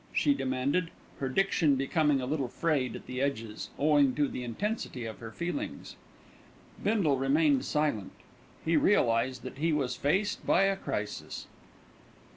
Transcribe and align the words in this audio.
she 0.13 0.33
demanded, 0.33 0.89
her 1.19 1.29
diction 1.29 1.75
becoming 1.75 2.19
a 2.19 2.25
little 2.25 2.47
frayed 2.47 2.95
at 2.95 3.05
the 3.05 3.21
edges, 3.21 3.69
owing 3.77 4.15
to 4.15 4.27
the 4.27 4.43
intensity 4.43 5.05
of 5.05 5.19
her 5.19 5.31
feelings. 5.31 5.95
Bindle 6.83 7.19
remained 7.19 7.65
silent. 7.65 8.11
He 8.65 8.75
realised 8.75 9.43
that 9.43 9.59
he 9.59 9.71
was 9.71 9.95
faced 9.95 10.43
by 10.43 10.63
a 10.63 10.75
crisis. 10.75 11.45